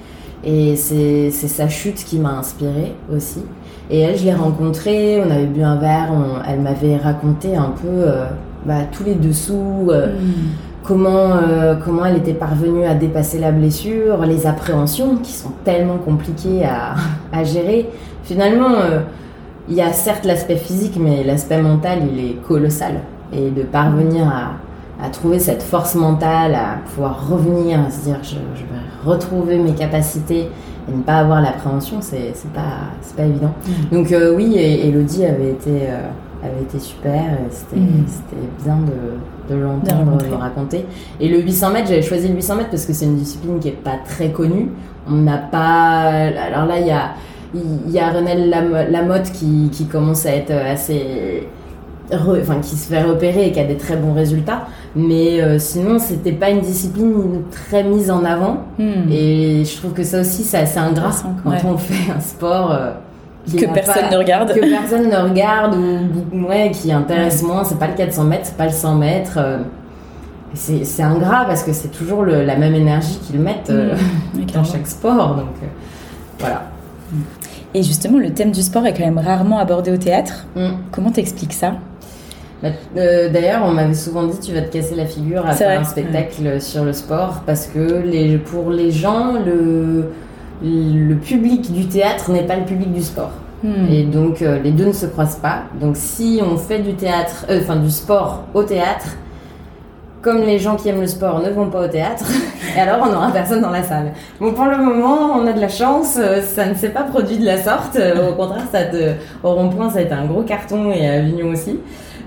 [0.43, 3.41] Et c'est sa chute qui m'a inspirée aussi.
[3.89, 6.11] Et elle, je l'ai rencontrée, on avait bu un verre,
[6.47, 8.25] elle m'avait raconté un peu euh,
[8.65, 10.83] bah, tous les dessous, euh, hmm.
[10.83, 15.97] comment, euh, comment elle était parvenue à dépasser la blessure, les appréhensions qui sont tellement
[15.97, 16.95] compliquées à,
[17.37, 17.89] à gérer.
[18.23, 18.75] Finalement,
[19.67, 22.93] il y a certes l'aspect physique, mais l'aspect mental, il est colossal.
[23.33, 24.51] Et de parvenir à,
[25.01, 29.73] à trouver cette force mentale, à pouvoir revenir, à se dire je, vais retrouver mes
[29.73, 30.49] capacités
[30.87, 33.53] et ne pas avoir l'appréhension, c'est pas, pas évident.
[33.65, 33.95] Mm.
[33.95, 36.09] Donc euh, oui, Elodie avait été, euh,
[36.43, 38.05] avait été super, c'était mm.
[38.63, 40.85] bien de, de l'entendre me raconter.
[41.19, 43.69] Et le 800 mètres, j'avais choisi le 800 mètres parce que c'est une discipline qui
[43.69, 44.69] est pas très connue.
[45.07, 46.09] On n'a pas...
[46.09, 47.11] Alors là, il y a,
[47.55, 48.49] il y a Renel
[48.91, 51.47] Lamotte qui, qui commence à être assez
[52.13, 54.67] enfin, qui se fait repérer et qui a des très bons résultats.
[54.95, 58.63] Mais euh, sinon, c'était pas une discipline très mise en avant.
[58.77, 59.11] Hmm.
[59.11, 61.11] Et je trouve que ça aussi, c'est assez ingrat
[61.43, 62.71] quand on fait un sport.
[62.71, 62.91] Euh,
[63.51, 64.53] que personne ne regarde.
[64.53, 67.63] Que personne ne regarde ou ouais, qui intéresse moins.
[67.63, 69.37] C'est pas le 400 mètres, c'est pas le 100 mètres.
[69.37, 69.59] Euh,
[70.55, 74.45] c'est ingrat parce que c'est toujours la même énergie qu'ils mettent hmm.
[74.53, 75.35] dans chaque sport.
[75.35, 75.55] Donc
[76.39, 76.63] voilà.
[77.75, 80.47] Et justement, le thème du sport est quand même rarement abordé au théâtre.
[80.55, 80.71] Hmm.
[80.91, 81.73] Comment t'expliques ça?
[82.61, 85.79] Bah, euh, d'ailleurs, on m'avait souvent dit tu vas te casser la figure à faire
[85.79, 90.11] un spectacle sur le sport parce que les, pour les gens, le,
[90.61, 93.31] le public du théâtre n'est pas le public du sport.
[93.63, 93.91] Hmm.
[93.91, 95.63] Et donc euh, les deux ne se croisent pas.
[95.79, 99.05] Donc si on fait du théâtre, euh, enfin du sport au théâtre,
[100.21, 102.25] comme les gens qui aiment le sport ne vont pas au théâtre,
[102.75, 104.11] et alors on n'aura personne dans la salle.
[104.41, 107.45] Bon, pour le moment, on a de la chance, ça ne s'est pas produit de
[107.45, 107.97] la sorte.
[107.97, 111.51] Au contraire, ça te, au rond-point, ça a été un gros carton et à Avignon
[111.51, 111.79] aussi.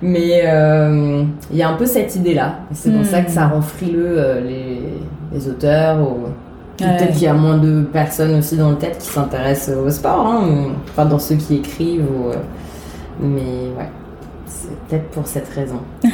[0.03, 2.59] Mais euh, il y a un peu cette idée-là.
[2.73, 4.41] C'est pour ça que ça rend frileux euh,
[5.33, 6.01] les, auteurs.
[6.01, 6.27] Ou...
[6.77, 10.27] Peut-être qu'il y a moins de personnes aussi dans le tête qui s'intéressent au sport,
[10.27, 12.03] hein, enfin dans ceux qui écrivent.
[12.03, 12.35] Euh,
[13.21, 13.89] mais ouais,
[14.47, 15.79] c'est peut-être pour cette raison.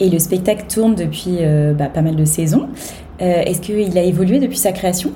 [0.00, 1.40] Et le spectacle tourne depuis
[1.78, 2.68] bah, pas mal de saisons.
[3.18, 5.12] Est-ce qu'il a évolué depuis sa création?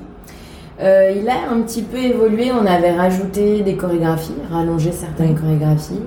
[0.78, 2.52] Il a un petit peu évolué.
[2.52, 6.02] On avait rajouté des chorégraphies, rallongé certaines chorégraphies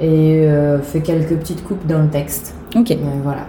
[0.00, 2.54] et euh, fait quelques petites coupes dans le texte.
[2.74, 2.88] Ok.
[2.90, 3.46] Mais voilà,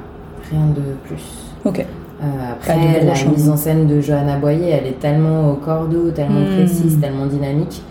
[0.50, 1.24] rien de plus.
[1.66, 1.80] Ok.
[1.80, 6.42] Euh, après, la mise en scène de Johanna Boyer, elle est tellement au cordeau, tellement
[6.42, 6.56] hmm.
[6.56, 7.82] précise, tellement dynamique,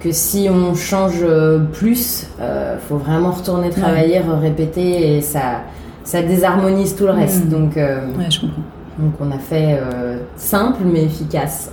[0.00, 5.62] que si on change euh, plus, il faut vraiment retourner travailler, répéter, et ça,
[6.04, 7.46] ça désharmonise tout le reste.
[7.46, 7.48] Hmm.
[7.48, 8.62] Donc, ouais, je comprends.
[8.98, 11.70] Donc on a fait euh, simple mais efficace.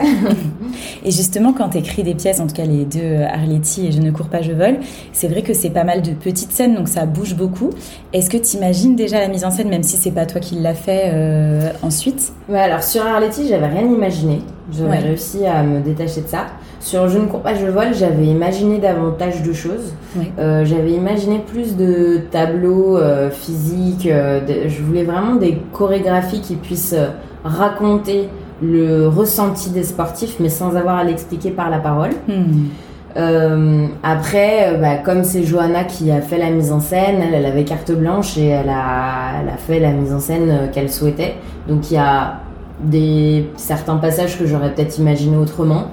[1.05, 3.91] et justement, quand tu écris des pièces, en tout cas les deux euh, Arletty et
[3.91, 4.77] Je ne cours pas, je vole,
[5.13, 7.69] c'est vrai que c'est pas mal de petites scènes, donc ça bouge beaucoup.
[8.13, 10.55] Est-ce que tu imagines déjà la mise en scène, même si c'est pas toi qui
[10.55, 12.34] l'as fait euh, ensuite?
[12.49, 14.39] Ouais, alors sur Arletty, j'avais rien imaginé.
[14.71, 16.45] J'avais réussi à me détacher de ça.
[16.79, 19.93] Sur Je ne cours pas, je vole, j'avais imaginé davantage de choses.
[20.39, 22.97] Euh, j'avais imaginé plus de tableaux
[23.31, 24.07] physiques.
[24.07, 26.95] Je voulais vraiment des chorégraphies qui puissent
[27.43, 28.30] raconter
[28.62, 32.12] le ressenti des sportifs, mais sans avoir à l'expliquer par la parole.
[32.27, 33.88] Hmm.
[34.04, 37.65] après, bah, comme c'est Johanna qui a fait la mise en scène, elle, elle avait
[37.65, 41.36] carte blanche et elle a, elle a fait la mise en scène qu'elle souhaitait.
[41.67, 42.39] Donc il y a
[42.84, 45.86] des certains passages que j'aurais peut-être imaginé autrement.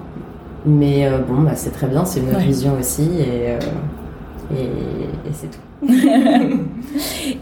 [0.66, 3.58] Mais euh, bon, bah, c'est très bien, c'est une vision aussi et, euh,
[4.54, 4.64] et,
[5.28, 5.58] et c'est tout.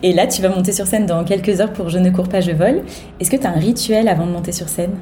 [0.03, 2.41] et là, tu vas monter sur scène dans quelques heures pour Je ne cours pas,
[2.41, 2.83] je vole.
[3.21, 4.95] Est-ce que tu as un rituel avant de monter sur scène?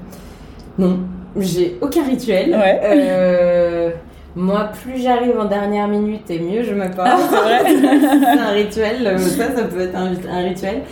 [0.78, 1.00] Non,
[1.38, 2.54] j'ai aucun rituel.
[2.54, 3.90] Euh,
[4.36, 7.08] moi, plus j'arrive en dernière minute et mieux je me porte.
[7.10, 8.20] Ah, c'est vrai.
[8.34, 10.82] c'est un rituel, ça, ça peut être un, un rituel.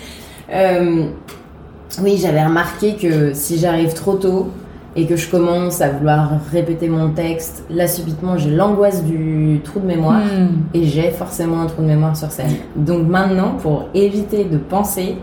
[2.02, 4.50] oui, j'avais remarqué que si j'arrive trop tôt,
[4.94, 9.80] et que je commence à vouloir répéter mon texte, là subitement j'ai l'angoisse du trou
[9.80, 10.74] de mémoire hmm.
[10.74, 12.52] et j'ai forcément un trou de mémoire sur scène.
[12.76, 15.16] Donc maintenant, pour éviter de penser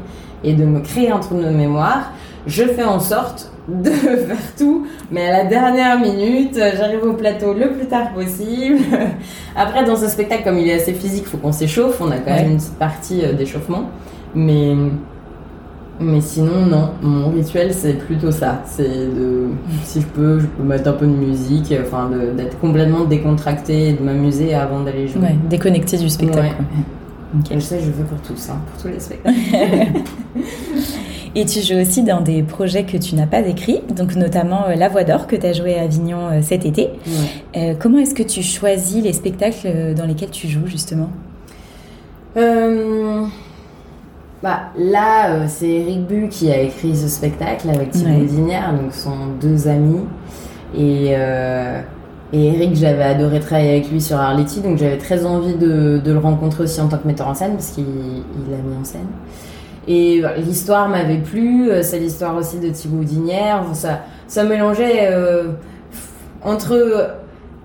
[0.43, 2.11] et de me créer un trou de mémoire,
[2.47, 7.53] je fais en sorte de faire tout, mais à la dernière minute, j'arrive au plateau
[7.53, 8.79] le plus tard possible.
[9.55, 12.17] Après, dans ce spectacle, comme il est assez physique, il faut qu'on s'échauffe, on a
[12.17, 13.91] quand même une petite partie euh, d'échauffement,
[14.33, 14.75] mais
[15.99, 16.91] mais sinon, non.
[17.01, 18.61] Mon rituel, c'est plutôt ça.
[18.65, 19.47] C'est de,
[19.83, 23.93] si je peux, je peux mettre un peu de musique, enfin, d'être complètement décontracté et
[23.93, 25.21] de m'amuser avant d'aller jouer.
[25.21, 26.55] Ouais, déconnecté du spectacle.
[27.51, 29.35] Je sais, je veux pour tous, hein, pour tous les spectacles.
[31.35, 34.75] et tu joues aussi dans des projets que tu n'as pas écrits, donc notamment euh,
[34.75, 36.89] La Voix d'Or que tu as joué à Avignon euh, cet été.
[37.55, 41.09] Euh, comment est-ce que tu choisis les spectacles dans lesquels tu joues, justement?
[44.41, 48.93] Bah, là, euh, c'est Eric Bu qui a écrit ce spectacle avec Thibaut Dinière, donc
[48.93, 50.05] sont deux amis.
[50.77, 51.81] Et, euh,
[52.31, 56.11] et Eric, j'avais adoré travailler avec lui sur Arletty, donc j'avais très envie de, de,
[56.11, 59.07] le rencontrer aussi en tant que metteur en scène, parce qu'il l'a mis en scène.
[59.87, 65.09] Et bah, l'histoire m'avait plu, euh, c'est l'histoire aussi de Thibaut Dinière, ça, ça mélangeait
[65.11, 65.47] euh,
[66.43, 67.15] entre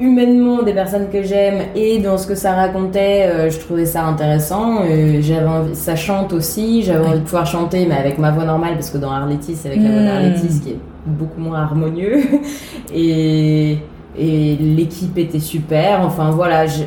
[0.00, 4.04] humainement des personnes que j'aime et dans ce que ça racontait, euh, je trouvais ça
[4.04, 4.83] intéressant.
[5.20, 8.74] j'avais envie, ça chante aussi, j'avais envie de pouvoir chanter, mais avec ma voix normale,
[8.74, 10.07] parce que dans Arletty, c'est avec la voix hmm.
[10.07, 12.22] d'Arletty, ce qui est beaucoup moins harmonieux.
[12.94, 13.78] et,
[14.18, 16.00] et l'équipe était super.
[16.02, 16.83] Enfin voilà, je,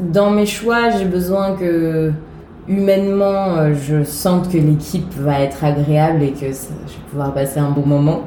[0.00, 2.12] dans mes choix, j'ai besoin que
[2.68, 7.58] humainement, euh, je sente que l'équipe va être agréable et que je vais pouvoir passer
[7.58, 8.22] un bon moment.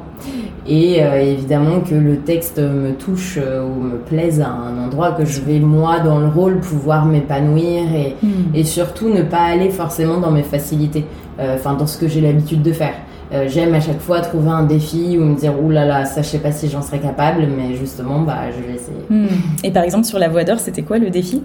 [0.66, 5.12] Et euh, évidemment que le texte me touche euh, ou me plaise à un endroit
[5.12, 8.54] que je vais, moi, dans le rôle, pouvoir m'épanouir et, hmm.
[8.54, 11.04] et, surtout ne pas aller forcément dans mes facilités,
[11.38, 12.94] enfin dans ce que j'ai l'habitude de faire.
[13.46, 16.28] J'aime à chaque fois trouver un défi ou me dire ouh là là, ça je
[16.28, 19.06] sais pas si j'en serais capable, mais justement, bah, je vais essayer.
[19.08, 19.26] Hmm.
[19.64, 21.42] Et par exemple, sur la voix d'or, c'était quoi le défi?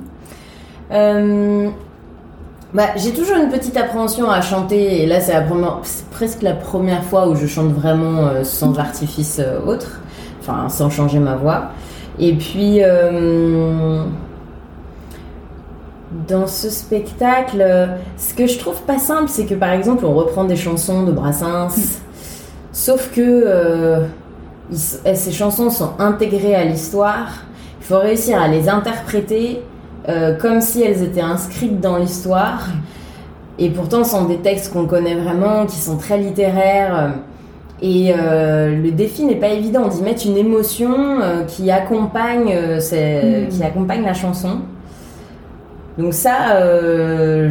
[2.78, 5.34] Bah, j'ai toujours une petite appréhension à chanter, et là c'est
[6.12, 10.00] presque la première fois où je chante vraiment euh, sans artifice euh, autre,
[10.40, 11.72] enfin sans changer ma voix.
[12.20, 14.04] Et puis euh,
[16.28, 17.66] dans ce spectacle,
[18.16, 21.12] ce que je trouve pas simple, c'est que par exemple on reprend des chansons de
[21.12, 22.00] Brassens,
[22.74, 24.06] sauf que
[24.72, 27.44] ces chansons sont intégrées à l'histoire.
[27.82, 29.64] Il faut réussir à les interpréter
[30.10, 32.68] euh, comme si elles étaient inscrites dans l'histoire.
[33.60, 37.16] Et pourtant, ce sont des textes qu'on connaît vraiment, qui sont très littéraires.
[37.82, 43.50] Et euh, le défi n'est pas évident d'y mettre une émotion euh, qui, accompagne, hmm.
[43.50, 44.60] qui accompagne la chanson.
[45.98, 47.50] Donc ça, je,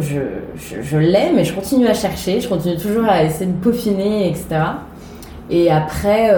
[0.00, 0.20] je,
[0.54, 4.28] je, je l'ai, mais je continue à chercher, je continue toujours à essayer de peaufiner,
[4.28, 4.46] etc.
[5.48, 6.30] Et après,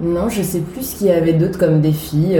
[0.00, 2.38] non, je sais plus ce qu'il y avait d'autre comme défi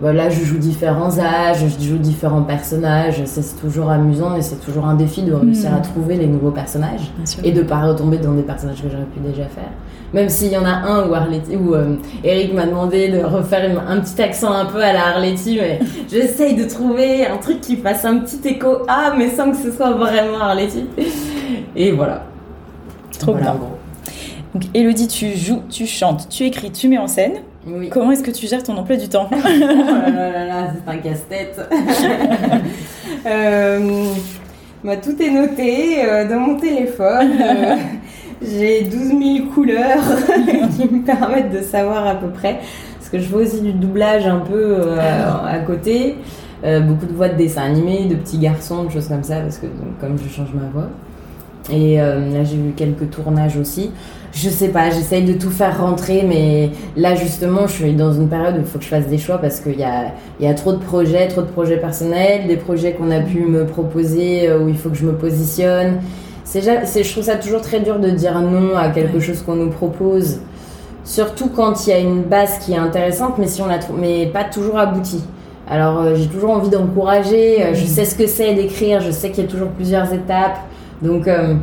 [0.00, 4.86] voilà, je joue différents âges, je joue différents personnages, c'est toujours amusant et c'est toujours
[4.86, 5.82] un défi de réussir à hmm.
[5.82, 7.10] trouver les nouveaux personnages
[7.42, 9.70] et de pas retomber dans des personnages que j'aurais pu déjà faire.
[10.14, 13.70] Même s'il y en a un où, Arletty, où euh, Eric m'a demandé de refaire
[13.86, 15.80] un petit accent un peu à la Arletty, mais
[16.10, 19.70] j'essaye de trouver un truc qui fasse un petit écho à, mais sans que ce
[19.70, 20.86] soit vraiment Arletty.
[21.76, 22.22] Et voilà.
[23.18, 23.56] Trop bien.
[24.54, 27.42] Donc, Elodie, tu joues, tu chantes, tu écris, tu mets en scène.
[27.90, 31.60] Comment est-ce que tu gères ton emploi du temps Oh là là, c'est un casse-tête.
[33.26, 34.04] euh,
[34.84, 37.32] bah, tout est noté euh, dans mon téléphone.
[37.40, 37.76] Euh,
[38.42, 40.02] j'ai 12 000 couleurs
[40.76, 42.60] qui me permettent de savoir à peu près.
[42.98, 46.16] Parce que je fais aussi du doublage un peu à côté.
[46.62, 49.66] Beaucoup de voix de dessins animés, de petits garçons, de choses comme ça, parce que
[49.66, 50.88] donc, comme je change ma voix.
[51.72, 53.90] Et là, j'ai vu quelques tournages aussi.
[54.32, 58.28] Je sais pas, j'essaye de tout faire rentrer, mais là, justement, je suis dans une
[58.28, 60.54] période où il faut que je fasse des choix parce qu'il y a, y a
[60.54, 64.68] trop de projets, trop de projets personnels, des projets qu'on a pu me proposer où
[64.68, 66.00] il faut que je me positionne.
[66.44, 69.68] C'est, je trouve ça toujours très dur de dire non à quelque chose qu'on nous
[69.70, 70.40] propose.
[71.04, 73.98] Surtout quand il y a une base qui est intéressante, mais si on la trouve,
[74.00, 75.22] mais pas toujours aboutie.
[75.68, 77.62] Alors euh, j'ai toujours envie d'encourager.
[77.62, 79.00] Euh, je sais ce que c'est d'écrire.
[79.00, 80.58] Je sais qu'il y a toujours plusieurs étapes.
[81.02, 81.54] Donc euh,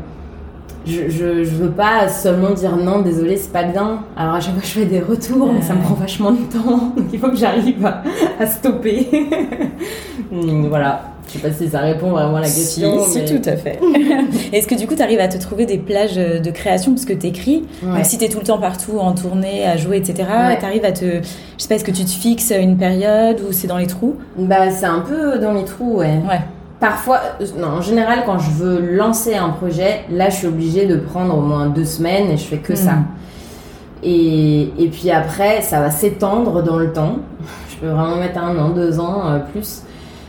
[0.86, 4.04] je, je, je, veux pas seulement dire non, désolé, c'est pas bien.
[4.15, 6.93] Alors à chaque fois je fais des retours, mais ça me prend vachement de temps.
[6.98, 8.04] Donc il faut que j'arrive à,
[8.39, 9.08] à stopper.
[10.69, 11.12] voilà.
[11.28, 13.04] Je sais pas si ça répond vraiment à la question.
[13.04, 13.26] Si, mais...
[13.26, 13.80] tout à fait.
[14.54, 16.93] Est-ce que du coup, tu arrives à te trouver des plages de création?
[16.93, 19.76] Parce que tu écris Même si tu es tout le temps partout en tournée, à
[19.76, 20.30] jouer, etc.
[20.60, 21.06] Tu arrives à te.
[21.06, 21.21] Je
[21.58, 24.15] sais pas, est-ce que tu te fixes une période ou c'est dans les trous?
[24.38, 26.19] Bah, c'est un peu dans les trous, ouais.
[26.30, 26.41] Ouais.
[26.86, 30.86] Parfois, euh, non, en général, quand je veux lancer un projet, là, je suis obligée
[30.86, 32.93] de prendre au moins deux semaines et je fais que ça.
[32.93, 33.06] Hmm.
[34.04, 37.17] Et, et, puis après, ça va s'étendre dans le temps.
[37.69, 39.82] Je peux vraiment mettre un an, deux ans, euh, plus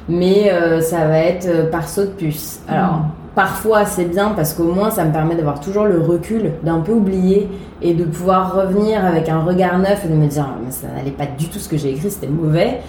[0.08, 2.60] mais euh, ça va être par saut de puce.
[2.68, 3.10] Alors, mm.
[3.34, 6.92] parfois c'est bien parce qu'au moins ça me permet d'avoir toujours le recul, d'un peu
[6.92, 7.48] oublier
[7.82, 10.86] et de pouvoir revenir avec un regard neuf et de me dire, ah, mais ça
[10.96, 12.80] n'allait pas du tout ce que j'ai écrit, c'était mauvais.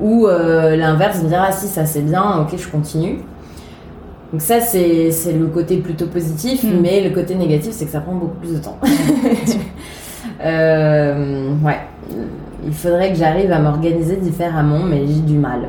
[0.00, 3.18] Ou euh, l'inverse, me dire, ah si, ça c'est bien, ok, je continue.
[4.32, 6.80] Donc ça, c'est le côté plutôt positif, mm.
[6.80, 8.78] mais le côté négatif, c'est que ça prend beaucoup plus de temps.
[10.44, 11.80] ouais.
[12.66, 15.68] Il faudrait que j'arrive à m'organiser différemment, mais j'ai du mal.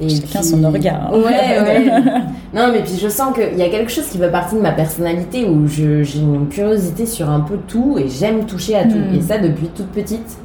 [0.00, 1.12] Et Chacun son regard.
[1.12, 1.16] Hein.
[1.16, 1.86] Ouais, ouais.
[2.54, 4.72] non, mais puis je sens qu'il y a quelque chose qui fait partie de ma
[4.72, 8.96] personnalité où j'ai une curiosité sur un peu tout et j'aime toucher à tout.
[8.96, 9.14] Hmm.
[9.14, 10.36] Et ça, depuis toute petite,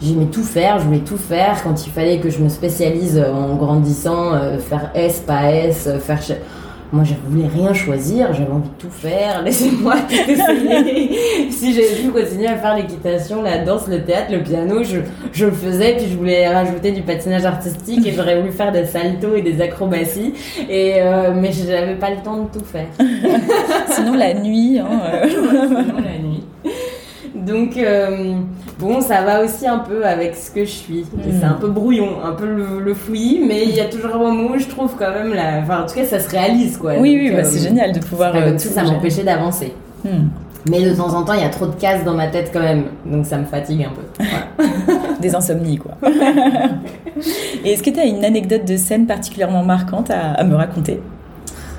[0.00, 1.62] j'aimais tout faire, je voulais tout faire.
[1.62, 5.98] Quand il fallait que je me spécialise en grandissant, euh, faire S, pas S, euh,
[5.98, 6.20] faire.
[6.90, 11.50] Moi, je voulais rien choisir, j'avais envie de tout faire, laissez-moi tout essayer.
[11.50, 15.44] si j'avais pu continuer à faire l'équitation, la danse, le théâtre, le piano, je, je,
[15.44, 19.36] le faisais, puis je voulais rajouter du patinage artistique et j'aurais voulu faire des saltos
[19.36, 20.32] et des acrobaties,
[20.70, 22.88] et, euh, mais j'avais pas le temps de tout faire.
[23.90, 24.78] Sinon, la nuit.
[24.78, 25.28] Hein, euh.
[25.28, 26.37] Sinon, la nuit.
[27.48, 28.34] Donc, euh,
[28.78, 31.06] bon, ça va aussi un peu avec ce que je suis.
[31.38, 34.50] C'est un peu brouillon, un peu le, fouillis, mais il y a toujours un moment
[34.54, 35.60] où je trouve quand même la.
[35.60, 36.92] Enfin, en tout cas, ça se réalise, quoi.
[36.98, 38.36] Oui, oui, bah, c'est euh, génial de pouvoir.
[38.36, 39.72] Euh, tout ça m'empêchait d'avancer.
[40.04, 40.28] Hmm.
[40.68, 42.60] Mais de temps en temps, il y a trop de cases dans ma tête quand
[42.60, 44.24] même, donc ça me fatigue un peu.
[45.20, 45.92] Des insomnies, quoi.
[47.64, 51.00] Et est-ce que tu as une anecdote de scène particulièrement marquante à, me raconter?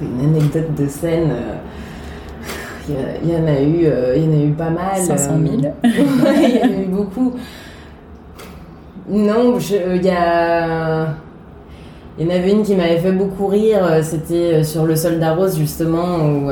[0.02, 1.32] Une anecdote de scène
[3.24, 4.98] il y, en a eu, euh, il y en a eu pas mal.
[4.98, 5.74] 500 000.
[5.84, 7.34] il y en a eu beaucoup.
[9.10, 11.08] Non, il y a.
[12.18, 14.98] Il y en avait une qui m'avait fait beaucoup rire, euh, c'était euh, sur le
[14.98, 16.50] soldat rose justement, où,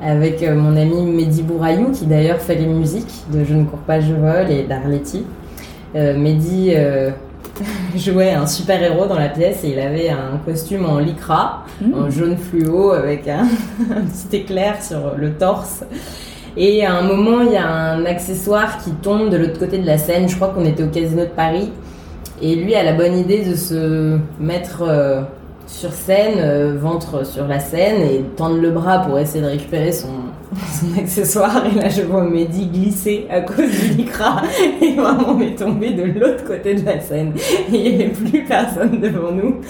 [0.00, 4.00] avec mon ami Mehdi Bourayou, qui d'ailleurs fait les musiques de Je ne cours pas,
[4.00, 5.24] je vole et d'Arletty.
[5.94, 6.72] Mehdi
[7.96, 11.94] jouait un super héros dans la pièce et il avait un costume en lycra, mmh.
[11.94, 13.46] en jaune fluo, avec un,
[14.06, 15.84] petit éclair sur le torse.
[16.56, 19.86] Et à un moment, il y a un accessoire qui tombe de l'autre côté de
[19.86, 20.28] la scène.
[20.28, 21.70] Je crois qu'on était au Casino de Paris.
[22.42, 25.22] Et lui a la bonne idée de se mettre euh,
[25.66, 29.92] sur scène, euh, ventre sur la scène, et tendre le bras pour essayer de récupérer
[29.92, 30.08] son,
[30.56, 34.42] son accessoire et là je vois Mehdi glisser à cause du micra
[34.80, 37.32] et vraiment m'est tombé de l'autre côté de la scène.
[37.72, 39.60] Et il n'y avait plus personne devant nous.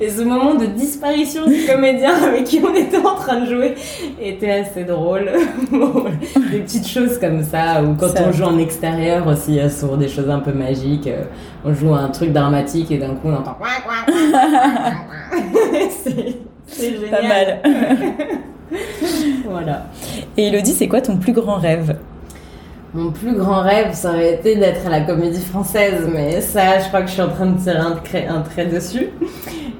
[0.00, 3.74] Et, ce moment de disparition du comédien avec qui on était en train de jouer
[4.20, 5.30] était assez drôle.
[6.52, 10.30] Des petites choses comme ça ou quand on joue en extérieur aussi sur des choses
[10.30, 11.24] un peu magiques euh,
[11.64, 13.56] on joue un truc dramatique et d'un coup on entend
[16.04, 17.60] c'est génial pas mal
[19.48, 19.86] voilà.
[20.36, 21.96] Et Elodie, c'est quoi ton plus grand rêve?
[22.94, 26.86] Mon plus grand rêve, ça aurait été d'être à la comédie française, mais ça, je
[26.86, 27.78] crois que je suis en train de tirer
[28.28, 29.08] un, trait, dessus.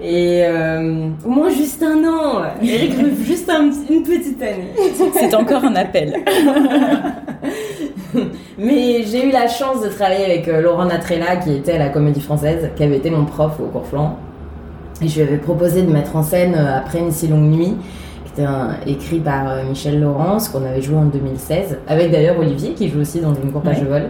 [0.02, 2.92] Et euh, au moins juste un an, Eric
[3.24, 3.48] juste
[3.88, 4.72] une petite année.
[5.14, 6.16] C'est encore un appel.
[8.58, 11.90] Mais j'ai eu la chance de travailler avec euh, Laurent Natrella, qui était à la
[11.90, 13.84] comédie française, qui avait été mon prof au cours.
[15.02, 17.76] Et je lui avais proposé de mettre en scène euh, après une si longue nuit
[18.34, 18.48] c'était
[18.86, 23.00] écrit par euh, Michel Laurence, qu'on avait joué en 2016, avec d'ailleurs Olivier, qui joue
[23.00, 24.02] aussi dans Une courpage de vol.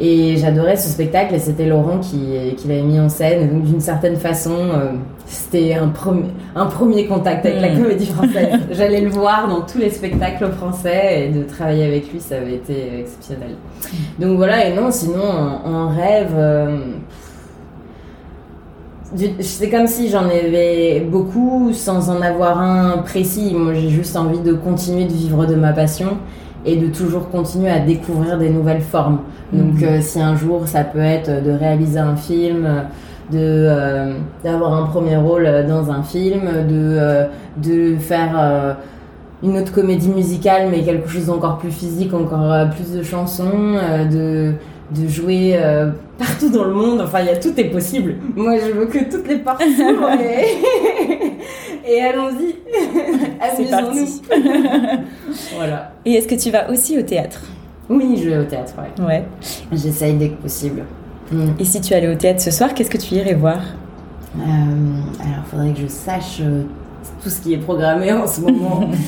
[0.00, 2.18] Et j'adorais ce spectacle et c'était Laurent qui,
[2.56, 3.48] qui l'avait mis en scène.
[3.48, 4.86] Donc d'une certaine façon, euh,
[5.24, 6.24] c'était un, premier
[6.56, 7.80] un premier contact avec la Mm.
[7.82, 8.54] comédie française.
[8.72, 12.54] J'allais le voir dans tous les spectacles français et de travailler avec lui, ça avait
[12.54, 13.50] été exceptionnel.
[14.18, 16.32] Donc voilà, et non, sinon en, en rêve...
[16.34, 16.76] euh,
[19.40, 23.54] c'est comme si j'en avais beaucoup sans en avoir un précis.
[23.56, 26.18] Moi, j'ai juste envie de continuer de vivre de ma passion
[26.66, 29.18] et de toujours continuer à découvrir des nouvelles formes.
[29.52, 29.84] Donc, Mhm.
[29.84, 32.66] euh, si un jour ça peut être de réaliser un film,
[33.30, 37.24] de euh, d'avoir un premier rôle dans un film, de euh,
[37.62, 38.76] de faire
[39.42, 43.76] une autre comédie musicale, mais quelque chose d'encore plus physique, encore plus de chansons,
[44.10, 44.54] de
[44.90, 47.00] de jouer euh, partout dans le monde.
[47.00, 48.16] Enfin, il y a tout est possible.
[48.36, 52.56] Moi, je veux que toutes les portes s'ouvrent et, et allons-y.
[53.40, 54.20] Amusons-nous.
[55.56, 55.92] Voilà.
[56.04, 57.40] Et est-ce que tu vas aussi au théâtre?
[57.88, 59.04] Oui, je vais au théâtre, ouais.
[59.04, 59.24] Ouais.
[59.72, 60.84] J'essaye dès que possible.
[61.32, 61.48] Mm.
[61.58, 63.60] Et si tu allais au théâtre ce soir, qu'est-ce que tu irais voir?
[64.36, 64.40] Euh,
[65.20, 66.62] alors, faudrait que je sache euh,
[67.22, 68.88] tout ce qui est programmé en ce moment.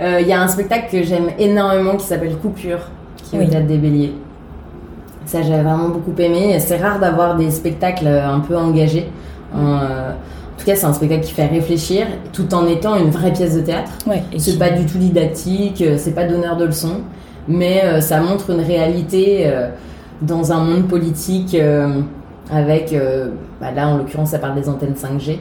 [0.00, 2.80] Euh, Il y a un spectacle que j'aime énormément qui s'appelle Coupure,
[3.16, 3.46] qui est Oui.
[3.46, 4.12] au Théâtre des Béliers.
[5.26, 6.56] Ça, j'avais vraiment beaucoup aimé.
[6.60, 9.08] C'est rare d'avoir des spectacles un peu engagés.
[9.54, 13.10] En, euh, en tout cas, c'est un spectacle qui fait réfléchir, tout en étant une
[13.10, 13.90] vraie pièce de théâtre.
[14.06, 14.22] Ouais.
[14.32, 17.00] Et C'est qui- pas du tout didactique, euh, c'est pas donneur de leçons,
[17.48, 19.68] mais euh, ça montre une réalité euh,
[20.22, 22.00] dans un monde politique euh,
[22.52, 23.28] avec, euh,
[23.60, 25.38] bah là en l'occurrence ça parle des antennes 5G,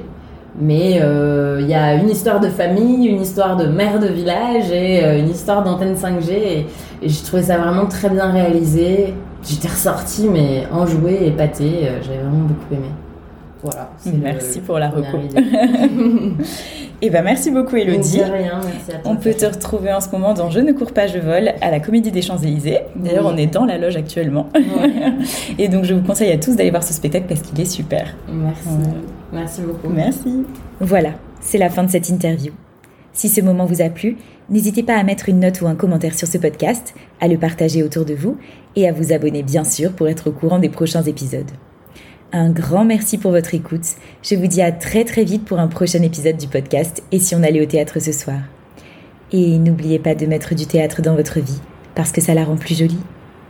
[0.60, 4.72] mais euh, il y a une histoire de famille, une histoire de mère de village
[4.72, 6.58] et euh, une histoire d'antenne 5G et,
[7.02, 9.14] et j'ai trouvé ça vraiment très bien réalisé.
[9.44, 12.88] J'étais ressortie mais enjouée et pâtée, euh, j'avais vraiment beaucoup aimé.
[13.62, 13.90] Voilà.
[14.06, 15.24] le- Merci pour la première reco.
[15.26, 15.42] idée.
[17.02, 18.18] Et ben merci beaucoup Elodie.
[18.18, 19.12] De rien, merci à toi.
[19.12, 21.70] On peut te retrouver en ce moment dans Je ne cours pas, je vole à
[21.72, 22.80] la Comédie des Champs-Élysées.
[22.96, 23.32] D'ailleurs, Oui.
[23.34, 24.48] on est dans la loge actuellement.
[24.56, 24.92] Ouais.
[25.58, 28.16] Et donc, je vous conseille à tous d'aller voir ce spectacle parce qu'il est super.
[28.32, 28.68] Merci.
[28.70, 28.94] Ouais.
[29.34, 29.90] Merci beaucoup.
[29.94, 30.46] Merci.
[30.80, 31.10] Voilà,
[31.42, 32.52] c'est la fin de cette interview.
[33.12, 34.18] Si ce moment vous a plu,
[34.50, 37.84] n'hésitez pas à mettre une note ou un commentaire sur ce podcast, à le partager
[37.84, 38.38] autour de vous
[38.76, 41.52] et à vous abonner bien sûr pour être au courant des prochains épisodes.
[42.32, 43.86] Un grand merci pour votre écoute.
[44.24, 47.36] Je vous dis à très très vite pour un prochain épisode du podcast et si
[47.36, 48.40] on allait au théâtre ce soir.
[49.32, 51.60] Et n'oubliez pas de mettre du théâtre dans votre vie
[51.96, 53.02] parce que ça la rend plus jolie.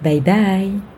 [0.03, 0.92] Bye bye